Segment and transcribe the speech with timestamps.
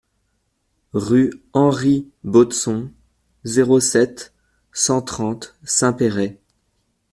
[0.93, 2.89] Rue Henri Baudson,
[3.43, 4.33] zéro sept,
[4.73, 6.39] cent trente Saint-Péray